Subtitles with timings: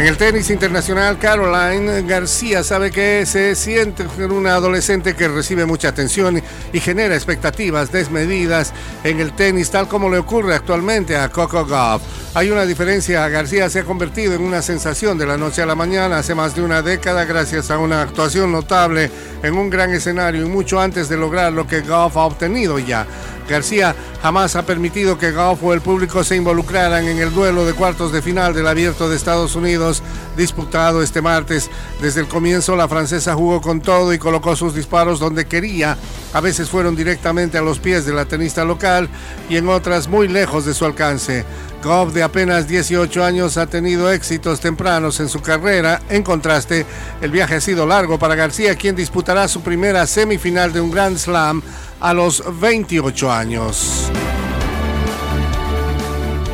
[0.00, 5.88] En el tenis internacional, Caroline García sabe que se siente una adolescente que recibe mucha
[5.88, 6.42] atención
[6.72, 8.72] y genera expectativas desmedidas
[9.04, 12.00] en el tenis, tal como le ocurre actualmente a Coco Gauff.
[12.32, 15.74] Hay una diferencia, García se ha convertido en una sensación de la noche a la
[15.74, 19.10] mañana hace más de una década gracias a una actuación notable
[19.42, 23.06] en un gran escenario y mucho antes de lograr lo que Goff ha obtenido ya.
[23.46, 27.72] García jamás ha permitido que Goff o el público se involucraran en el duelo de
[27.72, 30.02] cuartos de final del Abierto de Estados Unidos
[30.36, 31.70] disputado este martes.
[32.00, 35.96] Desde el comienzo la francesa jugó con todo y colocó sus disparos donde quería.
[36.32, 39.08] A veces fueron directamente a los pies de la tenista local
[39.48, 41.44] y en otras muy lejos de su alcance.
[41.82, 46.02] Goff, de apenas 18 años, ha tenido éxitos tempranos en su carrera.
[46.10, 46.84] En contraste,
[47.22, 51.16] el viaje ha sido largo para García, quien disputará su primera semifinal de un Grand
[51.16, 51.62] Slam
[52.00, 54.09] a los 28 años.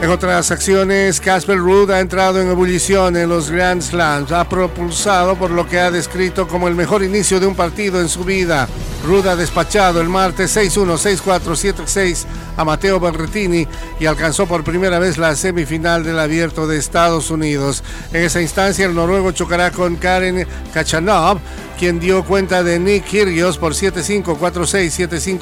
[0.07, 5.35] En otras acciones, Casper Ruud ha entrado en ebullición en los Grand Slams, ha propulsado
[5.35, 8.69] por lo que ha descrito como el mejor inicio de un partido en su vida.
[9.07, 12.25] Ruud ha despachado el martes 6-1, 6-4, 7-6
[12.57, 13.65] a Mateo Berretini
[14.01, 17.85] y alcanzó por primera vez la semifinal del Abierto de Estados Unidos.
[18.13, 21.39] En esa instancia, el noruego chocará con Karen Kachanov
[21.79, 25.39] quien dio cuenta de Nick Kyrgios por 7-5, 4-6, 7-5,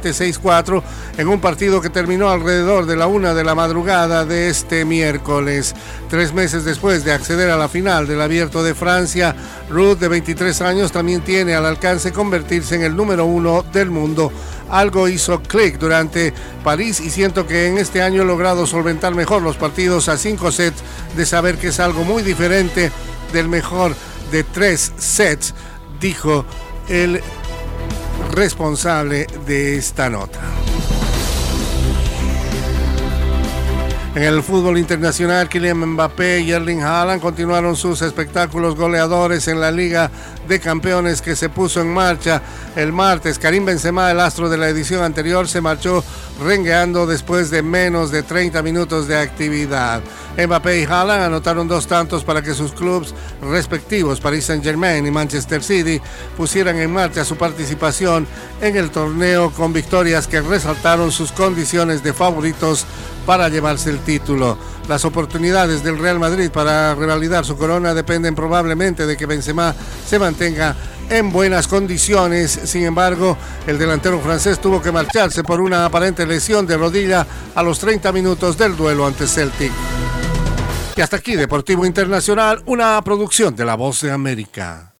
[0.00, 0.82] 6-7, 6-4
[1.18, 5.74] en un partido que terminó alrededor de la una de la madrugada de este miércoles.
[6.10, 9.36] Tres meses después de acceder a la final del Abierto de Francia,
[9.70, 14.30] Ruth, de 23 años, también tiene al alcance convertirse en el número uno del mundo.
[14.68, 19.40] Algo hizo clic durante París y siento que en este año he logrado solventar mejor
[19.40, 20.82] los partidos a cinco sets,
[21.16, 22.92] de saber que es algo muy diferente
[23.32, 23.96] del mejor
[24.30, 25.54] de tres sets,
[25.98, 26.44] dijo
[26.90, 27.22] el
[28.32, 30.57] responsable de esta nota.
[34.18, 39.70] En el fútbol internacional, Kylian Mbappé y Erling Haaland continuaron sus espectáculos goleadores en la
[39.70, 40.10] Liga
[40.48, 42.42] de Campeones que se puso en marcha
[42.74, 43.38] el martes.
[43.38, 46.02] Karim Benzema, el astro de la edición anterior, se marchó
[46.42, 50.02] rengueando después de menos de 30 minutos de actividad.
[50.36, 55.62] Mbappé y Haaland anotaron dos tantos para que sus clubes respectivos, Paris Saint-Germain y Manchester
[55.62, 56.00] City,
[56.36, 58.26] pusieran en marcha su participación
[58.60, 62.84] en el torneo con victorias que resaltaron sus condiciones de favoritos
[63.28, 64.56] para llevarse el título.
[64.88, 69.74] Las oportunidades del Real Madrid para revalidar su corona dependen probablemente de que Benzema
[70.06, 70.74] se mantenga
[71.10, 72.58] en buenas condiciones.
[72.64, 77.62] Sin embargo, el delantero francés tuvo que marcharse por una aparente lesión de rodilla a
[77.62, 79.72] los 30 minutos del duelo ante Celtic.
[80.96, 84.94] Y hasta aquí Deportivo Internacional, una producción de La Voz de América.